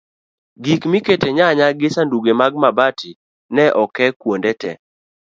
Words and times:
gik 0.63 0.81
mikete 0.91 1.27
nyanya 1.37 1.67
gi 1.79 1.89
sanduge 1.95 2.33
mag 2.39 2.53
mabat 2.61 2.99
ne 3.55 3.65
oke 3.83 4.05
kwonde 4.19 4.51
te 4.61 4.71